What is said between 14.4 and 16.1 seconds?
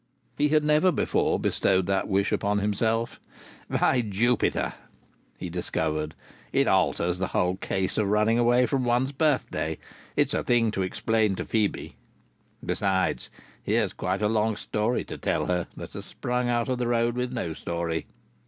story to tell her, that has